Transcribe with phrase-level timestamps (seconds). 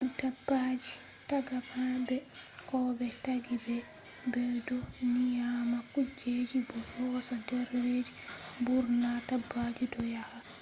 [0.19, 0.93] dabbaaji
[1.27, 2.17] taagama be
[2.69, 3.77] ko be taggi be
[4.31, 4.77] be do
[5.15, 8.13] nyama kujeji bo yoosa der redu
[8.63, 10.47] .mburna dabbaji do yahaa